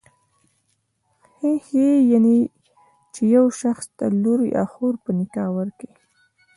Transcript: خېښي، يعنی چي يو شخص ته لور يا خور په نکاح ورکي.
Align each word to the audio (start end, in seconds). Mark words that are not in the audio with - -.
خېښي، 1.31 1.89
يعنی 2.11 2.37
چي 3.13 3.23
يو 3.35 3.45
شخص 3.61 3.85
ته 3.97 4.05
لور 4.21 4.39
يا 4.55 4.63
خور 4.71 4.93
په 5.03 5.09
نکاح 5.17 5.49
ورکي. 5.57 5.89